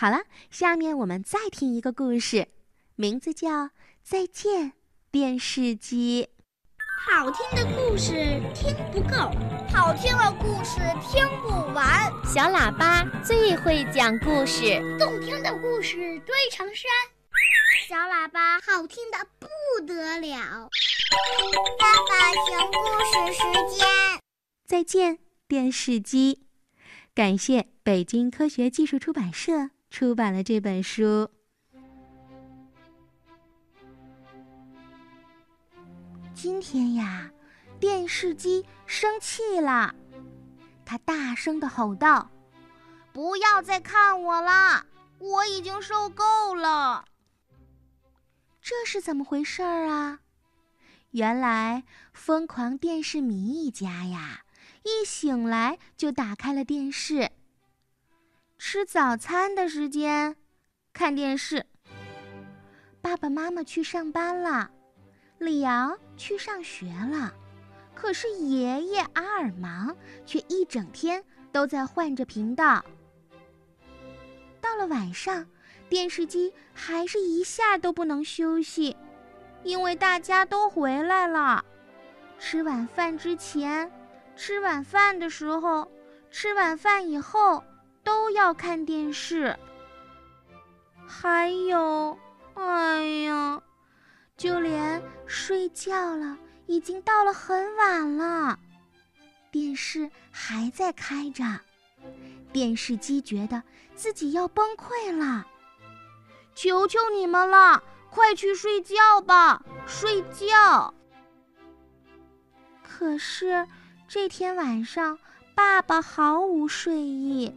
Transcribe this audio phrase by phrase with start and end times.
[0.00, 2.48] 好了，下面我们再听一个故事，
[2.96, 3.50] 名字叫
[4.02, 4.72] 《再见
[5.10, 6.26] 电视机》。
[7.06, 8.14] 好听的故事
[8.54, 9.30] 听不够，
[9.70, 12.10] 好听的故事听不完。
[12.24, 16.90] 小喇叭最会讲故事，动听的故事堆成山。
[17.86, 20.70] 小喇叭好听的不得了。
[21.78, 23.86] 爸爸讲故事时间，
[24.64, 26.46] 再见电视机。
[27.14, 31.28] 感谢北京科学技术出版社出版了这本书。
[36.32, 37.30] 今天呀，
[37.80, 39.94] 电视机生气了，
[40.86, 42.30] 他大声的吼道
[43.12, 44.86] ：“不要再看我了，
[45.18, 47.04] 我已经受够了。”
[48.62, 50.20] 这是怎么回事儿啊？
[51.10, 51.82] 原来
[52.12, 54.44] 疯狂电视迷一家呀，
[54.84, 57.32] 一醒来就打开了电视。
[58.62, 60.36] 吃早餐的时间，
[60.92, 61.64] 看电视。
[63.00, 64.70] 爸爸妈妈去上班了。
[65.38, 67.32] 李昂去上学了，
[67.94, 72.84] 可是爷爷阿尔芒却一整天都在换着频道。
[74.60, 75.46] 到了晚上，
[75.88, 78.94] 电视机还是一下都不能休息，
[79.64, 81.64] 因为大家都回来了。
[82.38, 83.90] 吃晚饭之前、
[84.36, 85.90] 吃晚饭的时候、
[86.30, 87.64] 吃晚饭以后
[88.02, 89.56] 都要看电视。
[91.06, 92.18] 还有，
[92.54, 93.62] 哎呀！
[94.36, 98.58] 就连睡觉了，已经到了很晚了，
[99.50, 101.44] 电视还在开着，
[102.52, 103.62] 电视机觉得
[103.94, 105.46] 自己要崩溃了。
[106.54, 110.94] 求求你们了，快去睡觉吧，睡觉。
[112.82, 113.66] 可是
[114.08, 115.18] 这天晚上，
[115.54, 117.54] 爸爸毫无睡意，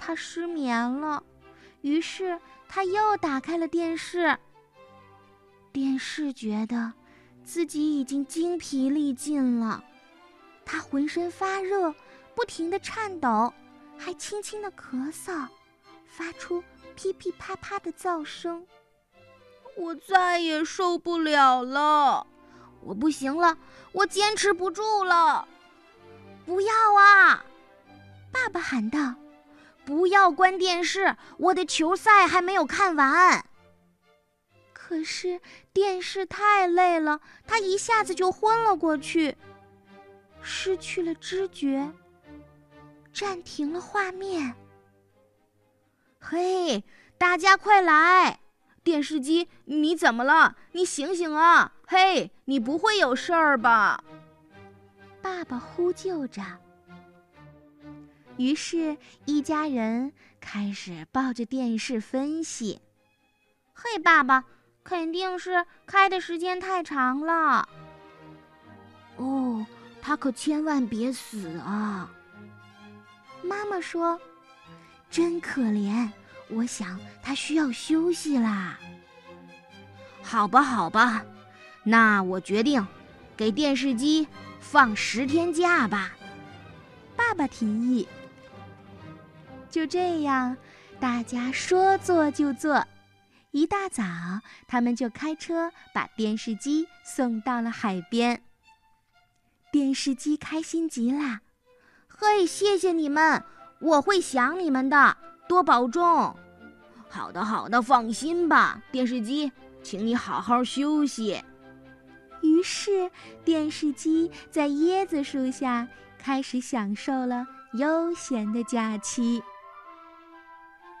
[0.00, 1.22] 他失眠了，
[1.82, 4.38] 于是他又打开了电视。
[5.72, 6.90] 电视觉得
[7.44, 9.84] 自己已经精疲力尽了，
[10.64, 11.94] 他浑身发热，
[12.34, 13.52] 不停地颤抖，
[13.98, 15.46] 还轻轻地咳嗽，
[16.06, 16.64] 发出
[16.96, 18.66] 噼噼啪啪的噪声。
[19.76, 22.26] 我再也受不了了，
[22.80, 23.56] 我不行了，
[23.92, 25.46] 我坚持不住了！
[26.46, 27.44] 不要啊！
[28.32, 29.14] 爸爸喊道
[29.84, 33.44] ：“不要关电视，我的球赛还没有看完。”
[34.72, 35.40] 可是
[35.72, 39.36] 电视太累了，他一下子就昏了过去，
[40.42, 41.92] 失去了知觉，
[43.12, 44.54] 暂停了画面。
[46.18, 46.82] 嘿，
[47.16, 48.40] 大家快来！
[48.82, 50.56] 电视机，你怎么了？
[50.72, 51.72] 你醒醒啊！
[51.86, 54.02] 嘿，你不会有事儿吧？
[55.22, 56.42] 爸爸呼救着。
[58.40, 58.96] 于是，
[59.26, 62.80] 一家人开始抱着电视分析。
[63.74, 64.42] 嘿，爸爸。
[64.82, 67.68] 肯定是开的时间太长了。
[69.18, 69.64] 哦，
[70.00, 72.10] 他可千万别死啊！
[73.42, 74.18] 妈妈说
[75.10, 76.10] ：“真可怜，
[76.48, 78.80] 我想他需要休息啦。”
[80.24, 81.22] 好吧，好吧，
[81.84, 82.84] 那我决定
[83.36, 84.26] 给电视机
[84.60, 86.16] 放十天假吧。
[87.14, 88.08] 爸爸提议。
[89.70, 90.56] 就这样，
[90.98, 92.84] 大家说做就做。
[93.52, 94.04] 一大早，
[94.68, 98.42] 他们就开车把电视机送到了海边。
[99.72, 101.40] 电视机开心极了，
[102.08, 103.42] 嘿，谢谢你们，
[103.80, 105.16] 我会想你们的，
[105.48, 106.36] 多保重。
[107.08, 109.50] 好的，好的，放心吧，电视机，
[109.82, 111.42] 请你好好休息。
[112.42, 113.10] 于是，
[113.44, 115.88] 电视机在椰子树下
[116.18, 119.42] 开始享受了悠闲的假期。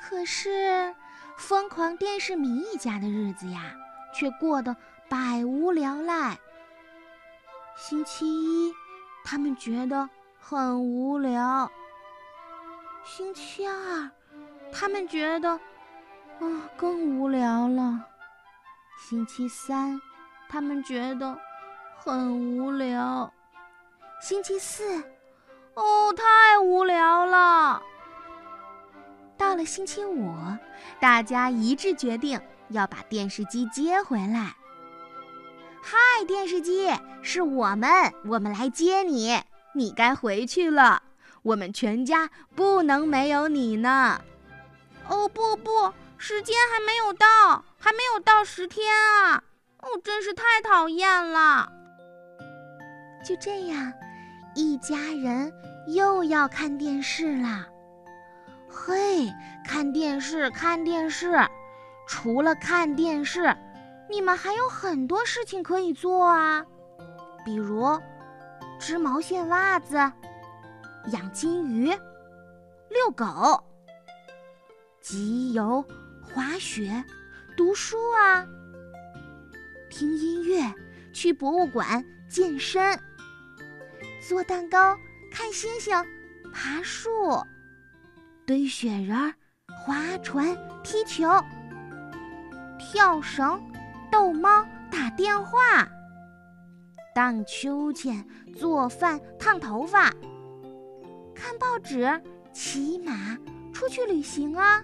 [0.00, 0.94] 可是。
[1.36, 3.72] 疯狂电视迷一家的日子呀，
[4.12, 4.74] 却过得
[5.08, 6.36] 百无聊赖。
[7.76, 8.74] 星期一，
[9.24, 10.10] 他们觉得
[10.40, 11.70] 很无聊；
[13.04, 14.10] 星期二，
[14.72, 15.60] 他们觉得，啊，
[16.76, 18.00] 更无聊了；
[18.98, 20.00] 星期三，
[20.48, 21.38] 他们觉得
[21.96, 23.30] 很无聊；
[24.20, 25.04] 星期四，
[25.74, 27.80] 哦，太无聊了。
[29.48, 30.30] 到了星期五，
[31.00, 34.54] 大家一致决定要把电视机接回来。
[35.82, 35.96] 嗨，
[36.26, 36.90] 电视机，
[37.22, 37.88] 是我们，
[38.26, 39.40] 我们来接你，
[39.72, 41.02] 你该回去了。
[41.40, 44.20] 我们全家不能没有你呢。
[45.08, 49.42] 哦不不，时间还没有到，还没有到十天啊！
[49.78, 51.72] 哦，真是太讨厌了。
[53.24, 53.90] 就这样，
[54.54, 55.50] 一家人
[55.86, 57.66] 又要看电视了。
[58.80, 59.34] 嘿，
[59.64, 61.36] 看电视，看电视。
[62.06, 63.54] 除了看电视，
[64.08, 66.64] 你们还有很多事情可以做啊，
[67.44, 68.00] 比如
[68.78, 69.96] 织毛线袜子、
[71.10, 71.86] 养金鱼、
[72.88, 73.62] 遛狗、
[75.00, 75.84] 集邮、
[76.22, 77.04] 滑雪、
[77.56, 78.46] 读书啊，
[79.90, 80.72] 听音乐、
[81.12, 82.98] 去博物馆、健身、
[84.26, 84.96] 做蛋糕、
[85.32, 85.92] 看星星、
[86.54, 87.10] 爬树、
[88.48, 89.34] 堆雪人、
[89.84, 91.28] 划船、踢球。
[92.78, 93.60] 跳绳、
[94.10, 95.86] 逗猫、打电话、
[97.14, 100.10] 荡秋千、做饭、烫头发、
[101.34, 102.18] 看报纸、
[102.50, 103.36] 骑马、
[103.70, 104.82] 出去旅行啊！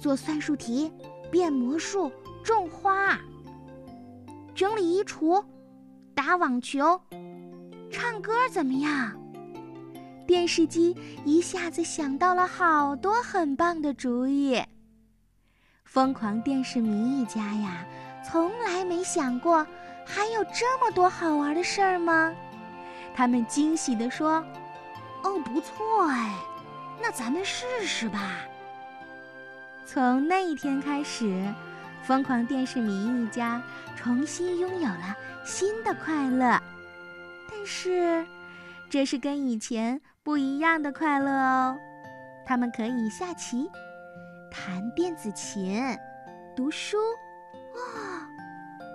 [0.00, 0.90] 做算术题、
[1.30, 2.10] 变魔术、
[2.42, 3.20] 种花、
[4.54, 5.44] 整理衣橱、
[6.14, 6.98] 打网球、
[7.90, 9.19] 唱歌，怎么样？
[10.30, 14.62] 电视机一下子想到了好多很棒的主意。
[15.84, 17.84] 疯狂电视迷一家呀，
[18.24, 19.66] 从来没想过
[20.06, 22.32] 还有这么多好玩的事儿吗？
[23.12, 24.34] 他们惊喜地说
[25.24, 26.32] ：“哦，不错哎，
[27.02, 28.36] 那咱们试试吧。”
[29.84, 31.44] 从那一天开始，
[32.04, 33.60] 疯狂电视迷一家
[33.96, 36.56] 重新拥有了新的快乐。
[37.50, 38.24] 但是，
[38.88, 41.78] 这是跟以前不一样的快乐哦。
[42.44, 43.70] 他们可以下棋。
[44.50, 45.96] 弹电子琴，
[46.56, 46.96] 读书，
[47.74, 48.28] 哇，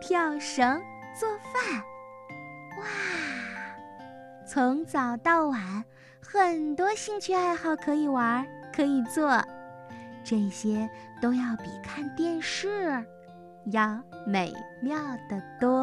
[0.00, 0.82] 跳绳，
[1.18, 1.80] 做饭，
[2.78, 2.84] 哇，
[4.44, 5.84] 从早到晚，
[6.20, 9.40] 很多兴趣爱好可以玩，可以做，
[10.24, 10.90] 这些
[11.22, 13.06] 都要比看电视
[13.66, 14.52] 要美
[14.82, 14.98] 妙
[15.28, 15.80] 的多。